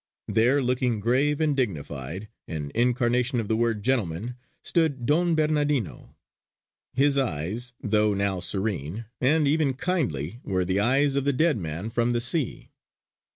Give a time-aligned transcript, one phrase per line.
[0.27, 6.15] There, looking grave and dignified, an incarnation of the word 'gentleman' stood Don Bernardino.
[6.95, 11.91] His eyes, though now serene, and even kindly, were the eyes of the dead man
[11.91, 12.71] from the sea.